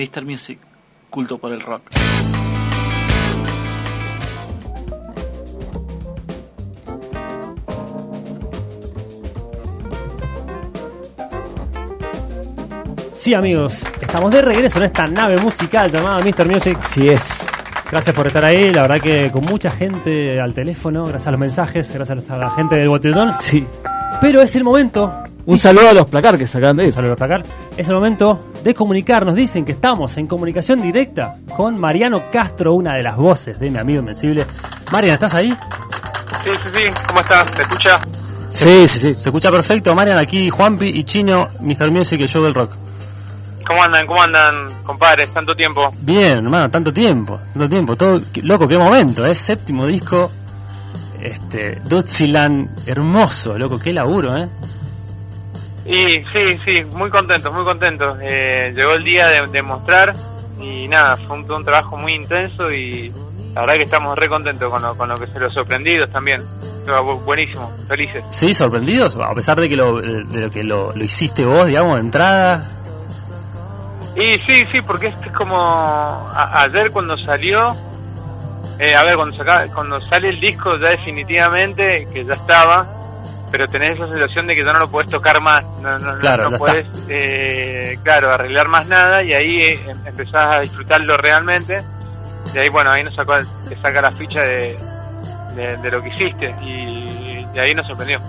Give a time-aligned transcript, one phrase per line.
[0.00, 0.24] Mr.
[0.24, 0.58] Music,
[1.10, 1.90] culto por el rock.
[13.14, 16.46] Sí, amigos, estamos de regreso en esta nave musical llamada Mr.
[16.50, 16.78] Music.
[16.82, 17.46] Así es.
[17.90, 21.40] Gracias por estar ahí, la verdad que con mucha gente al teléfono, gracias a los
[21.40, 23.34] mensajes, gracias a la gente del botellón.
[23.36, 23.66] Sí.
[24.20, 25.12] Pero es el momento,
[25.44, 26.92] Un saludo a los placar que se acaban de ir.
[26.94, 29.34] saludos para acá, es el momento de comunicarnos.
[29.34, 33.78] Dicen que estamos en comunicación directa con Mariano Castro, una de las voces de mi
[33.78, 34.46] amigo Invencible.
[34.92, 35.50] Mariano, ¿estás ahí?
[36.42, 37.50] Sí, sí, sí, ¿cómo estás?
[37.52, 38.00] ¿Te escucha?
[38.50, 39.14] Sí, sí, sí.
[39.14, 41.90] Se escucha perfecto, Marian, aquí Juanpi y Chino, Mr.
[41.90, 42.72] Music, el show del rock.
[43.66, 44.06] ¿Cómo andan?
[44.06, 45.30] ¿Cómo andan, compadres?
[45.30, 45.92] Tanto tiempo.
[46.00, 49.34] Bien, hermano, tanto tiempo, tanto tiempo, todo, loco, qué momento, ¿eh?
[49.34, 50.30] Séptimo disco,
[51.22, 54.48] este, Dutziland, hermoso, loco, qué laburo, ¿eh?
[55.92, 58.16] Y sí, sí, muy contentos, muy contentos.
[58.22, 60.14] Eh, llegó el día de, de mostrar
[60.60, 63.12] y nada, fue un, un trabajo muy intenso y
[63.54, 66.42] la verdad que estamos re contentos con lo, con lo que se los sorprendidos también.
[67.24, 68.22] Buenísimo, felices.
[68.30, 71.94] Sí, sorprendidos, a pesar de que lo, de lo que lo, lo hiciste vos, digamos,
[71.94, 72.62] de entrada.
[74.16, 77.70] Y sí, sí, porque este es como a- ayer cuando salió,
[78.78, 82.86] eh, a ver, cuando, saca- cuando sale el disco ya definitivamente, que ya estaba,
[83.50, 86.18] pero tenés esa sensación de que ya no lo podés tocar más, no, no, no-
[86.18, 90.60] Claro, no ya podés, eh, claro, arreglar más nada y ahí eh, em- empezás a
[90.60, 91.82] disfrutarlo realmente.
[92.54, 93.34] Y ahí, bueno, ahí nos sacó,
[93.68, 94.76] te saca la ficha de,
[95.56, 98.20] de, de lo que hiciste y, y ahí nos sorprendió.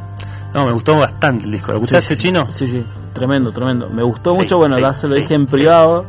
[0.53, 2.47] No, me gustó bastante el disco, ¿lo escuchaste, sí, Chino?
[2.51, 2.85] Sí, sí.
[3.13, 3.89] Tremendo, tremendo.
[3.89, 5.51] Me gustó Sí, mucho, bueno, sí, ya se lo sí, dije en sí.
[5.51, 6.05] privado.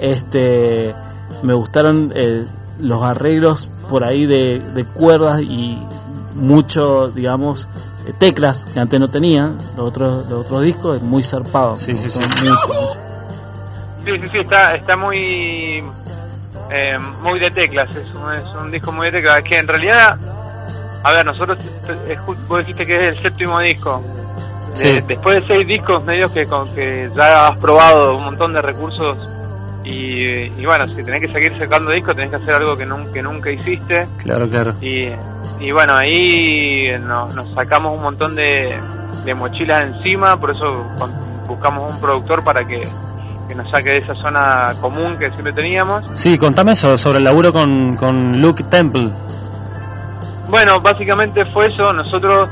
[0.00, 0.94] Este,
[1.42, 2.44] me gustaron eh,
[2.80, 5.78] los arreglos por ahí de, de cuerdas y
[6.34, 7.68] mucho, digamos,
[8.12, 9.50] teclas que antes no tenía.
[9.76, 11.76] Los otros, los otros discos, muy zarpado.
[11.76, 12.20] Sí, sí, sí.
[14.04, 15.82] Sí, sí, sí, está, está muy
[16.70, 20.16] eh, muy de teclas, es un, es un disco muy de teclas, que en realidad,
[21.02, 21.58] a ver, nosotros,
[22.06, 22.16] eh,
[22.46, 24.02] vos dijiste que es el séptimo disco,
[24.74, 24.92] Sí.
[24.92, 28.62] De- después de seis discos medios que, con que ya has probado un montón de
[28.62, 29.16] recursos
[29.90, 33.10] y, y bueno, si tenés que seguir sacando discos tenés que hacer algo que, nun-
[33.12, 34.74] que nunca hiciste Claro, claro.
[34.80, 35.08] y,
[35.60, 38.78] y bueno, ahí no- nos sacamos un montón de,
[39.24, 40.84] de mochilas encima, por eso
[41.46, 42.86] buscamos un productor para que,
[43.48, 46.04] que nos saque de esa zona común que siempre teníamos.
[46.14, 49.10] Sí, contame eso, sobre el laburo con, con Luke Temple.
[50.48, 52.48] Bueno, básicamente fue eso, nosotros,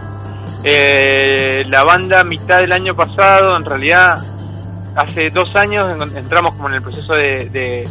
[0.65, 4.19] eh, la banda mitad del año pasado, en realidad
[4.97, 7.89] hace dos años en- entramos como en el proceso de, de,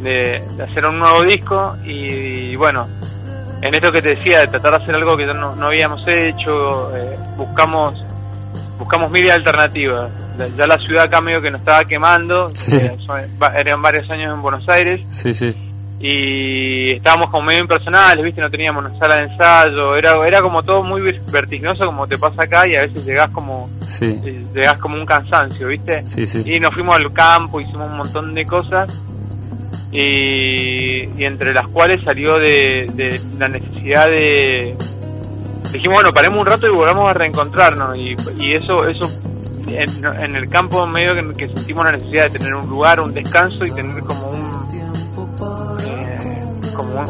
[0.00, 2.86] de- de hacer un nuevo disco y, bueno,
[3.62, 6.06] en esto que te decía, de tratar de hacer algo que ya no, no habíamos
[6.06, 8.02] hecho, eh, buscamos
[8.78, 10.10] buscamos mil alternativas.
[10.56, 12.74] Ya- la ciudad acá medio que nos estaba quemando, Sí.
[12.76, 12.96] eh,
[13.56, 15.54] eran varios años en Buenos Aires Sí, sí.
[16.06, 18.40] Y estábamos como medio impersonales, ¿viste?
[18.42, 22.18] No teníamos una sala de ensayo, era era como todo muy ver- vertiginoso como te
[22.18, 26.04] pasa acá y a veces llegás como Sí, eh, llegás como un cansancio, ¿viste?
[26.06, 26.42] sí, sí.
[26.44, 29.02] Y nos fuimos al campo, hicimos un montón de cosas
[29.92, 34.76] y, y entre las cuales salió de, de la necesidad de
[35.72, 39.08] dijimos bueno paremos un rato y volvamos a reencontrarnos y, y eso eso
[39.68, 39.88] en,
[40.22, 43.64] en el campo medio que, que sentimos la necesidad de tener un lugar un descanso
[43.64, 44.33] y tener como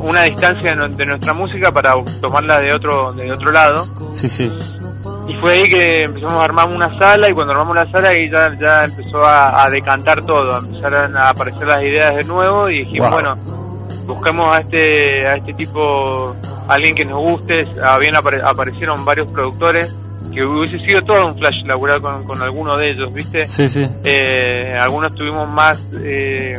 [0.03, 3.85] una distancia de, nu- de nuestra música para tomarla de otro de otro lado
[4.15, 4.51] Sí, sí.
[5.29, 8.31] y fue ahí que empezamos a armar una sala y cuando armamos la sala ahí
[8.31, 12.81] ya, ya empezó a, a decantar todo, empezaron a aparecer las ideas de nuevo y
[12.81, 13.21] dijimos, Wow.
[13.21, 13.37] bueno,
[14.07, 16.35] busquemos a este, a este tipo,
[16.69, 19.97] alguien que nos guste, habían apare- aparecieron varios productores,
[20.33, 23.47] que hubiese sido todo un flash laburar con, con alguno de ellos, ¿viste?
[23.47, 23.89] Sí, sí.
[24.05, 26.59] Eh, algunos tuvimos más, eh,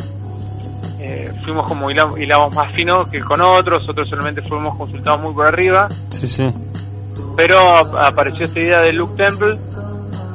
[0.99, 5.33] eh, fuimos como hila- hilamos más fino que con otros, otros solamente fuimos consultados muy
[5.33, 6.51] por arriba Sí, sí.
[7.35, 9.55] pero ap- apareció esta idea de Luke Temple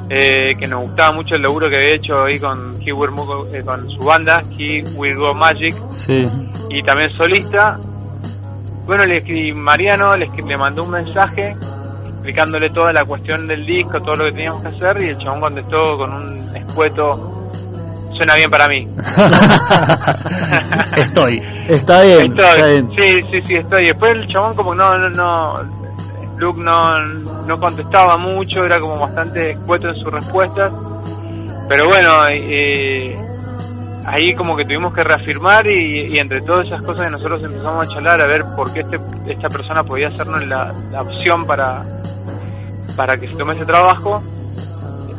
[0.09, 3.11] eh, que nos gustaba mucho el laburo que había hecho ahí con He Will
[3.53, 6.29] eh, con su banda He Will Go Magic Sí.
[6.69, 7.79] y también solista
[8.85, 11.55] bueno le escribí Mariano le, le mandó un mensaje
[12.07, 15.39] explicándole toda la cuestión del disco todo lo que teníamos que hacer y el chabón
[15.41, 17.40] contestó con un escueto
[18.21, 18.87] suena bien para mí
[20.95, 21.41] Estoy.
[21.67, 22.45] Está bien, Estoy.
[22.45, 22.91] está bien.
[22.95, 23.85] Sí, sí, sí, estoy.
[23.87, 25.55] Después el chabón como no, no, no,
[26.37, 30.71] Luke no, no contestaba mucho, era como bastante escueto en sus respuestas.
[31.67, 33.17] Pero bueno, eh,
[34.05, 37.87] ahí como que tuvimos que reafirmar y, y entre todas esas cosas que nosotros empezamos
[37.87, 41.83] a charlar a ver por qué este, esta persona podía hacernos la, la opción para,
[42.95, 44.21] para que se tome ese trabajo.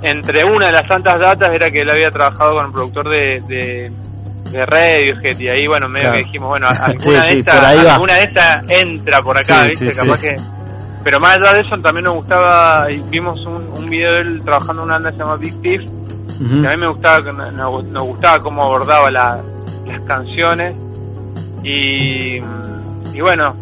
[0.03, 3.41] Entre una de las tantas datas era que él había trabajado con el productor de,
[3.47, 3.93] de,
[4.51, 6.19] de Radiohead y ahí bueno medio Claro.
[6.19, 7.61] que dijimos bueno alguna, Sí, de sí, estas
[7.93, 8.31] alguna de
[8.81, 10.37] entra por acá Sí, viste capaz que
[11.05, 14.43] pero más allá de eso también nos gustaba y vimos un, un video de él
[14.45, 16.57] trabajando en una banda que se llama Big Thief Ujú.
[16.63, 19.41] y a mí me gustaba que nos, nos- nos gustaba cómo abordaba la-
[19.87, 20.75] las canciones
[21.65, 22.37] y,
[23.15, 23.55] y bueno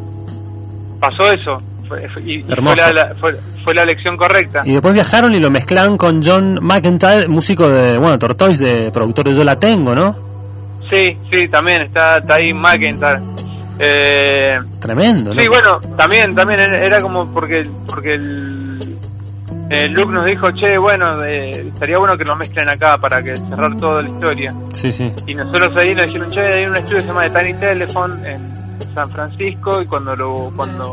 [1.00, 1.60] pasó eso
[1.90, 5.50] fue, fue- y, la, la- fue, fue la elección correcta Y después viajaron y lo
[5.50, 10.16] mezclaron con John McIntyre, músico de, bueno, Tortoise, de productor de Yo La Tengo, ¿no?
[10.88, 13.20] sí sí también está, está ahí McIntyre
[13.78, 15.40] eh, Tremendo, ¿no?
[15.40, 18.96] Sí, bueno, también, también era era como porque porque el,
[19.70, 23.36] el Luke nos dijo, che, bueno, eh, estaría bueno que lo mezclen acá para que
[23.36, 24.52] cerrar toda la historia.
[24.72, 25.12] Sí, sí.
[25.26, 28.28] Y nosotros ahí nos dijeron, che, hay un estudio que se llama The Tiny Telephone
[28.30, 28.59] en
[29.00, 30.92] San Francisco y cuando lo cuando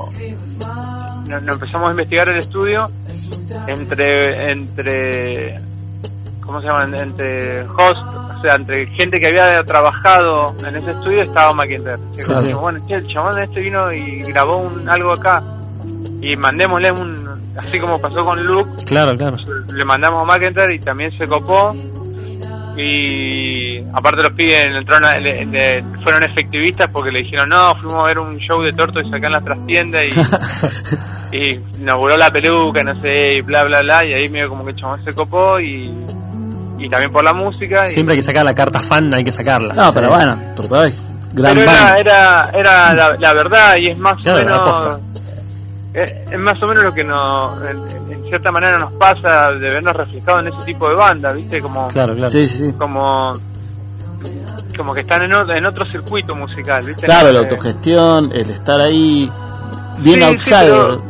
[1.27, 2.89] nos, nos empezamos a investigar el estudio
[3.67, 5.57] entre entre
[6.41, 6.85] ¿cómo se llama?
[6.97, 8.01] entre host
[8.37, 11.97] o sea entre gente que había trabajado en ese estudio estaba McIntyre
[12.53, 15.43] bueno che, el chabón este vino y grabó un, algo acá.
[16.21, 17.27] Y mandémosle un
[17.57, 18.85] así como pasó con Luke.
[18.85, 19.37] Claro, claro.
[19.73, 21.75] le mandamos a McIntyre y también se copó
[22.77, 27.95] y aparte los pibes entraron a- le- le- fueron efectivistas porque le dijeron no fuimos
[27.95, 30.11] a ver un show de torto y acá en la trastienda y,
[31.31, 34.63] y nos voló la peluca no sé y bla bla bla y ahí medio como
[34.63, 35.91] que el chabón se copó y,
[36.77, 39.31] y también por la música y- Siempre hay que sacar la carta fan, hay que
[39.31, 39.73] sacarla.
[39.73, 41.03] No, pero bueno, Tortoise,
[41.33, 44.99] gran pero era, era, era la, la verdad y es más Claro, o menos.
[46.03, 49.67] Es, es más o menos lo que nos, en, en cierta manera nos pasa de
[49.73, 52.29] vernos reflejados en ese tipo de bandas viste como Claro, claro.
[52.29, 53.33] Sí, sí, como
[54.75, 57.05] como que están en otro, en otro circuito musical ¿viste?
[57.07, 59.29] Claro, la Eh, autogestión, el estar ahí
[59.99, 60.71] bien sí, sí, outsider.
[60.71, 61.01] pero-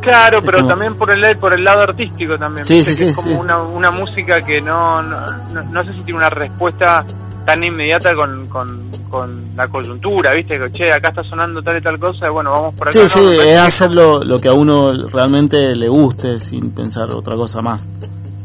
[0.00, 2.64] claro, pero como- también por el por el lado artístico también.
[2.66, 3.34] Sí, sí, sí, Es como sí.
[3.34, 7.04] Una, una música que no no, no no sé si tiene una respuesta
[7.48, 8.78] tan inmediata con, con,
[9.08, 10.58] con la coyuntura, ¿viste?
[10.58, 12.92] Que, che, acá está sonando tal y tal cosa, y bueno, vamos por acá.
[12.92, 13.06] Sí, ¿no?
[13.32, 17.62] sí, es hacer lo, lo que a uno realmente le guste sin pensar otra cosa
[17.62, 17.88] más.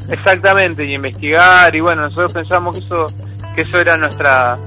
[0.09, 3.07] Exactamente, y investigar, y bueno, nosotros pensamos que eso
[3.53, 4.57] que eso era nuestra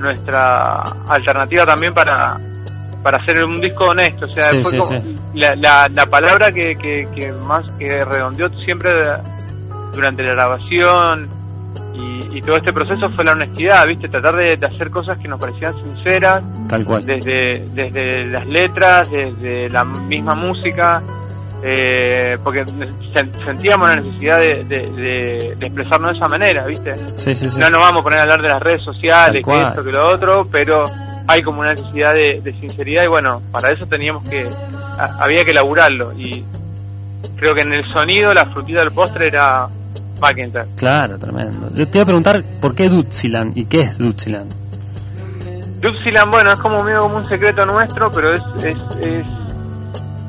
[0.00, 2.36] nuestra alternativa también para
[3.04, 5.16] para hacer un disco honesto, o sea, Sí, sí, como- sí.
[5.34, 8.90] La, la, la palabra que, que, que más que redondeó siempre
[9.94, 11.28] durante la grabación
[11.94, 14.08] y, y todo este proceso fue la honestidad, ¿viste?
[14.08, 17.04] Tratar de, de hacer cosas que nos parecían sinceras, Tal cual.
[17.06, 21.02] desde, desde las letras, desde la misma música,
[21.62, 26.94] eh, porque sen- sentíamos la necesidad de, de- expresarnos de esa manera, ¿viste?
[27.16, 27.58] Sí, sí, sí.
[27.58, 30.10] No nos vamos a poner a hablar de las redes sociales, que esto, que lo
[30.10, 30.84] otro, pero
[31.26, 34.46] hay como una necesidad de, de sinceridad y bueno, para eso teníamos que,
[34.98, 36.44] a- había que laburarlo y
[37.36, 39.66] creo que en el sonido la frutilla del postre era
[40.20, 40.64] McIntyre.
[40.76, 41.70] Claro, tremendo.
[41.74, 44.52] Yo te iba a preguntar por qué Dutziland y qué es Dutziland.
[45.80, 49.26] Dupsiland, bueno, es como medio como un secreto nuestro, pero es, es, es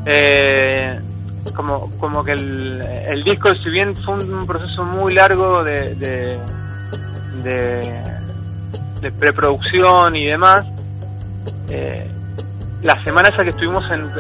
[0.05, 0.99] eh,
[1.55, 6.37] como, como que el, el disco, si bien fue un, proceso muy largo de, de,
[7.43, 8.01] de,
[9.01, 10.65] de preproducción y demás,
[11.69, 12.05] eh,
[12.83, 14.11] la semana esa que estuvimos en-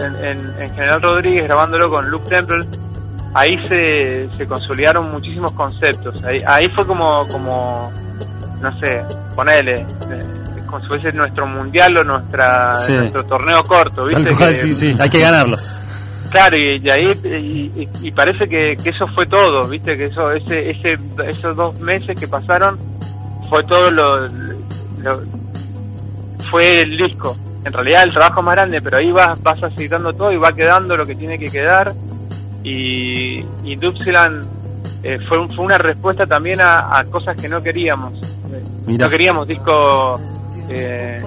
[0.61, 2.61] en General Rodríguez grabándolo con Luke Temple,
[3.35, 6.23] ahí se, se consolidaron muchísimos conceptos.
[6.23, 7.91] Ahí, ahí fue como, como,
[8.61, 9.03] no sé,
[9.35, 9.85] ponele, eh,
[10.65, 12.93] como si fuese nuestro mundial o nuestra, Sí.
[12.93, 14.33] nuestro torneo corto, ¿viste?
[14.35, 14.95] Cual, Que- sí, sí.
[14.99, 15.57] Hay que ganarlo.
[16.31, 19.95] Claro, y, y ahí y, y- y parece que, que eso fue todo, ¿viste?
[19.95, 22.77] Que eso ese, ese esos dos meses que pasaron
[23.49, 25.21] fue todo lo, lo-
[26.49, 27.35] fue el disco.
[27.63, 30.95] En realidad el trabajo más grande, pero ahí vas vas aceitando todo y va quedando
[30.97, 31.91] lo que tiene que quedar.
[32.65, 34.45] Y, y Dupsiland
[35.03, 38.13] eh, fue, un- fue una respuesta también a, a cosas que no queríamos.
[38.87, 40.19] No queríamos disco,
[40.69, 41.21] eh,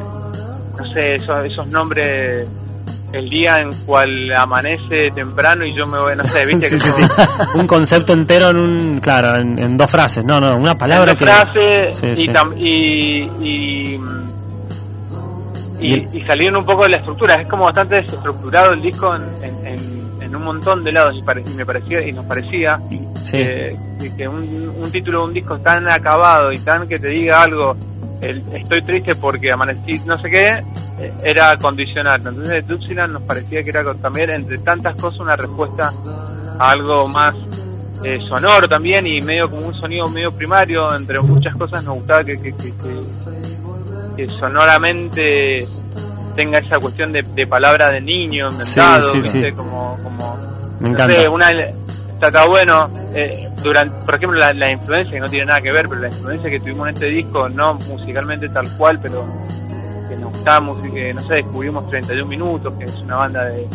[0.77, 2.49] no sé, esos, esos nombres
[3.13, 6.81] el día en cual amanece temprano y yo me voy, no sé, viste Sí, que
[6.83, 7.03] sí, sí.
[7.59, 9.01] Un concepto entero en un.
[9.01, 10.25] Claro, en, en dos frases.
[10.25, 11.25] No, no, una palabra Una que.
[11.25, 13.31] frase Sí, y, y,
[13.95, 14.01] y,
[15.81, 17.41] y, Y- salieron un poco de la estructura.
[17.41, 21.23] Es como bastante desestructurado el disco en, en, en- en un montón de lados y,
[21.23, 22.79] pare- y me parecía y nos parecía
[23.15, 23.39] Sí.
[24.17, 27.75] que, un, un título de un disco tan acabado y tan que te diga algo,
[28.21, 30.63] el, estoy triste porque amanecí no sé qué,
[30.99, 32.21] eh, era condicional.
[32.27, 35.91] Entonces Dupsiland nos parecía que era también entre tantas cosas una respuesta
[36.59, 37.35] a algo más
[38.05, 42.23] eh, sonoro también y medio como un sonido medio primario, entre muchas cosas nos gustaba
[42.25, 43.58] que, que, que, que-
[44.19, 45.65] que sonoramente
[46.35, 49.51] tenga esa cuestión de, de palabra de niño inventado, sí, ¿viste?
[49.51, 49.53] sí.
[49.53, 50.37] Como, como
[50.81, 51.15] Me no encanta.
[51.21, 52.91] sé, una, está, está bueno.
[53.15, 56.09] eh, durante, por ejemplo, la, la influencia, que no tiene nada que ver, pero la
[56.09, 59.25] influencia que tuvimos en este disco, no musicalmente tal cual, pero
[60.09, 63.69] que nos gustaba, música, que, no sé, descubrimos 31 Minutos, que es una banda de,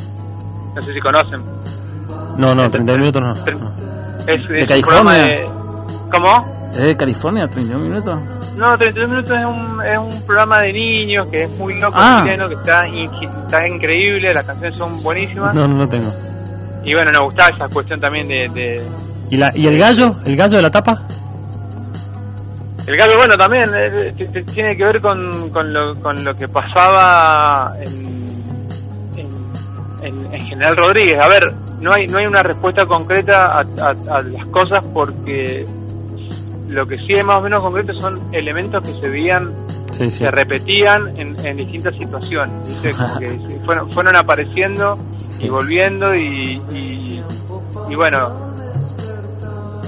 [0.76, 1.42] no sé si conocen.
[2.38, 3.34] No, no, 31 minutos no.
[3.34, 3.42] No.
[4.28, 4.82] Es, es un California?
[4.82, 5.50] programa de-
[6.12, 6.63] ¿Cómo?
[6.74, 8.20] ¿Es de California, 31 minutos?
[8.58, 12.22] No, 31 Minutos es un, es un programa de niños que es muy loco, Ah.
[12.24, 15.54] chileno, que está, está increíble, las canciones son buenísimas.
[15.54, 16.12] No, no, no tengo.
[16.84, 18.84] Y bueno, nos gustaba esa cuestión también de, de-
[19.30, 20.16] ¿Y, la, ¿Y el gallo?
[20.26, 21.02] ¿El gallo de la tapa?
[22.86, 26.48] El gallo, bueno, también eh, t- tiene que ver con, con, lo, con lo que
[26.48, 28.28] pasaba en,
[29.16, 29.28] en,
[30.02, 31.20] en- en General Rodríguez.
[31.24, 35.66] A ver, no hay, no hay una respuesta concreta a, a- a las cosas porque
[36.74, 39.50] lo que sí es más o menos concreto son elementos que se veían,
[39.92, 40.20] Sí, sí.
[40.20, 42.54] se repetían en, en distintas situaciones.
[42.68, 42.92] ¿viste?
[42.94, 44.98] Como que sí, fueron, fueron apareciendo
[45.40, 47.22] y volviendo y, y,
[47.90, 48.32] y bueno,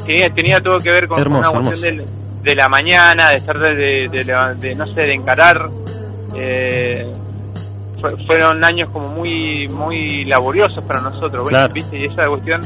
[0.05, 2.03] tenía, tenía todo que ver con Hermoso, una cuestión
[2.43, 5.69] de, la mañana, de estar de, de- de no sé, de encarar.
[6.35, 7.07] eh,
[7.99, 11.73] fue- fueron años como muy muy laboriosos para nosotros, Claro.
[11.73, 11.97] ¿viste?
[11.99, 12.61] Y esa cuestión.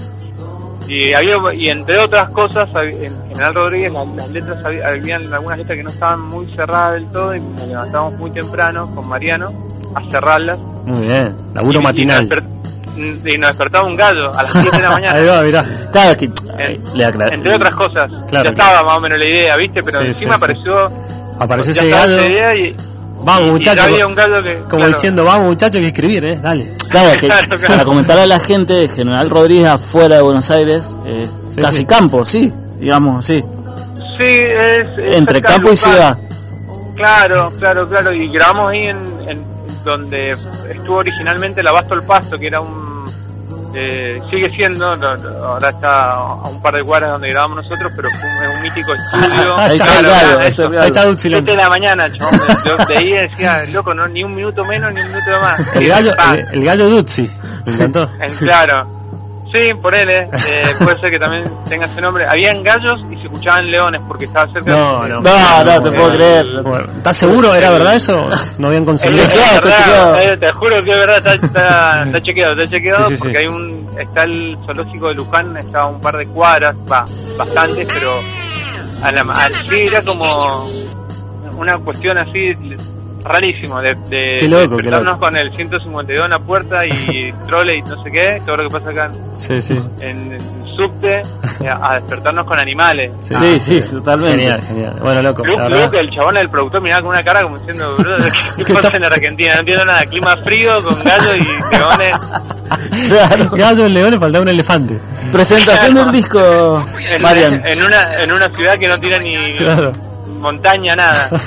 [0.89, 5.57] Y, había, y entre otras cosas, en General Rodríguez, las, las letras, había, habían algunas
[5.59, 9.53] letras que no estaban muy cerradas del todo y nos levantábamos muy temprano con Mariano
[9.95, 10.57] a cerrarlas.
[10.85, 11.35] Muy bien.
[11.53, 12.27] Laburo Y- y matinal.
[12.29, 15.17] nos Y nos despertaba un gallo a las 7 de la mañana.
[15.17, 15.65] Ahí va, mirá.
[15.91, 17.33] Claro, que En- le.
[17.33, 18.11] Entre otras cosas.
[18.27, 19.83] Claro, ya estaba más o menos la idea, ¿viste?
[19.83, 20.91] Pero Sí, encima sí, apareció.
[21.39, 22.25] Apareció ese gallo.
[22.25, 22.75] idea y.
[23.23, 23.85] Vamos, muchachos.
[23.85, 24.55] ya había un gallo que.
[24.59, 26.39] Como claro, diciendo, vamos muchachos, hay que escribir, ¿eh?
[26.41, 26.67] Dale.
[26.89, 27.67] Claro, que Claro, claro.
[27.67, 31.85] para comentarle a la gente, General Rodríguez afuera de Buenos Aires, eh, Sí, casi sí.
[31.85, 33.43] campo, sí, digamos, sí.
[34.17, 34.87] Sí, es.
[34.97, 36.17] es Entre campo y ciudad.
[36.95, 38.11] Claro, claro, claro.
[38.13, 38.97] Y grabamos ahí en,
[39.27, 39.43] en
[39.83, 42.88] donde estuvo originalmente la Basto el Pasto, que era un.
[43.73, 47.91] Eh, sigue siendo, no, no, ahora está a un par de cuadras donde grabamos nosotros,
[47.95, 49.57] pero fue un, es un mítico estudio.
[49.57, 50.63] Ahí está Claro, claro, ahí está el eso.
[50.69, 50.81] gallo.
[50.81, 51.39] Ahí está Duxilán.
[51.45, 52.39] 7 de la mañana, chabón.
[52.65, 55.75] Yo veía y decía, loco, no, ni un minuto menos, ni un minuto más.
[55.75, 57.29] El gallo, el, el gallo Dutzi.
[57.65, 58.09] Me encantó.
[58.19, 58.98] En- Claro.
[59.51, 60.29] Sí, por él, eh.
[60.83, 62.23] puede ser que también tenga ese nombre.
[62.27, 65.09] Habían gallos y se escuchaban leones porque estaba cerca No, de...
[65.09, 65.21] no.
[65.21, 66.45] No, no, te puedo creer.
[66.61, 67.55] Bueno, ¿Estás seguro?
[67.55, 68.29] ¿Era verdad eso?
[68.59, 69.23] No habían conseguido.
[69.23, 70.19] es chequeado, está verdad, chequeado.
[70.19, 73.37] eh, te juro que es verdad, está, está, está chequeado, está chequeado Sí, sí, porque
[73.39, 73.43] sí.
[73.45, 77.05] hay un, está el zoológico de Luján, está a un par de cuadras, va,
[77.37, 78.11] bastantes, pero
[79.03, 80.69] a la, a- sí, era como
[81.57, 82.53] una cuestión así
[83.23, 85.19] rarísimo de, de Qué loco, qué despertarnos loco.
[85.25, 88.73] con el 152 en la puerta y trole y no sé qué, todo lo que
[88.73, 89.79] pasa acá Sí, sí.
[89.99, 90.39] en, en
[90.75, 91.21] subte
[91.61, 93.11] eh, a, a despertarnos con animales.
[93.23, 94.37] Sí, sí, totalmente.
[94.37, 94.93] Genial, genial.
[95.01, 95.93] Bueno, loco, verdad.
[95.95, 98.15] el chabón, el productor, miraba con una cara como diciendo, bro,
[98.65, 99.53] ¿qué pasa en Argentina?
[99.55, 102.17] No entiendo nada, clima frío, con gallo y leones.
[103.09, 103.49] Claro.
[103.51, 104.97] Gallo en leones faltaba un elefante.
[105.31, 107.61] Presentación del disco, En, Marian.
[107.65, 109.91] en una, en una ciudad que no tiene ni Claro.
[110.39, 111.29] Montaña, nada.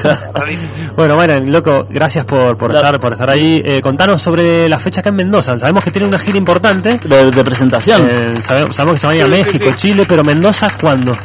[0.97, 3.63] Bueno, Marian, loco, gracias por, por, estar, por estar ahí.
[3.65, 5.59] Eh, contanos sobre la fecha acá en Mendoza.
[5.59, 6.99] Sabemos que tiene una gira importante.
[7.03, 8.07] De, de presentación.
[8.09, 9.77] Eh, sabemos, sabemos que se van a ir a Sí, México, sí.
[9.77, 11.17] Chile, pero Mendoza, ¿cuándo?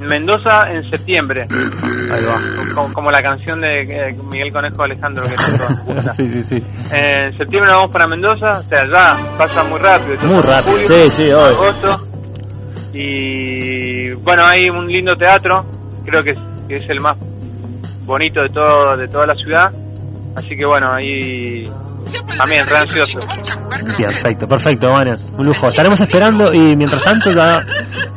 [0.00, 1.46] Mendoza en septiembre,
[2.12, 2.38] Ahí va.
[2.74, 6.12] como, como la canción de eh, Miguel Conejo Alejandro que gusta.
[6.14, 6.62] sí, sí, sí.
[6.92, 10.18] En septiembre nos vamos para Mendoza, o sea, ya pasa muy rápido.
[10.24, 10.72] Muy rápido.
[10.72, 11.46] julio, Sí, sí, obvio.
[11.46, 12.06] agosto.
[12.92, 15.64] Y bueno, hay un lindo teatro,
[16.04, 17.16] creo que es, que es el más
[18.04, 19.72] bonito de todo de toda la ciudad.
[20.36, 21.68] Así que bueno, ahí
[22.36, 23.20] también re ansioso.
[23.98, 25.18] Perfecto, perfecto, Marian.
[25.38, 25.66] Un lujo.
[25.68, 27.64] Estaremos esperando y mientras tanto ya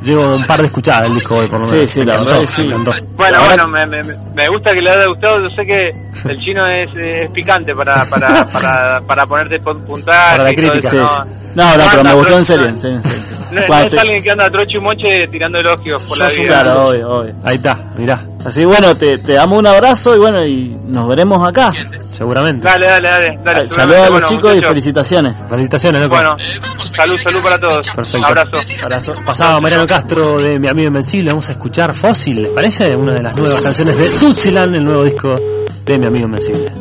[0.04, 1.92] llevo un par de escuchadas del disco hoy, por lo Sí, menos.
[1.92, 2.70] sí, Me la encantó, verdad sí.
[3.16, 4.04] Bueno, Ahora- bueno, me, me,
[4.36, 5.42] me gusta que le haya gustado.
[5.48, 5.96] Yo sé que
[6.30, 10.32] el chino es, es picante para, para, para, para ponerte pun- puntaje.
[10.38, 10.90] Para la crítica.
[10.90, 11.30] Sí, eso, sí.
[11.56, 13.20] No, no, pero me gustó en serio, en serio, en serio.
[13.52, 16.48] No, no Bueno, es alguien que anda trocho y moche tirando elogios por la vida.
[16.48, 17.34] claro, obvio, obvio.
[17.44, 21.46] Ahí está, mirá, Así bueno, te, te damos un abrazo y bueno, y nos veremos
[21.46, 21.74] acá.
[22.02, 22.66] seguramente.
[22.66, 23.40] Dale, dale, dale.
[23.44, 25.46] dale Saludos a los bueno, chicos y felicitaciones.
[25.50, 26.16] Felicitaciones, loco.
[26.16, 26.38] Bueno,
[26.80, 27.90] salud, salud para todos.
[27.90, 28.26] Perfecto.
[28.26, 28.58] Abrazo.
[28.84, 29.16] Abrazo.
[29.26, 31.30] Pasaba Mariano Castro de Mi Amigo Invencible.
[31.32, 32.96] Vamos a escuchar Fósil, ¿les parece?
[32.96, 35.38] Una de las nuevas canciones de Sutziland, el nuevo disco
[35.84, 36.72] de Mi Amigo Invencible.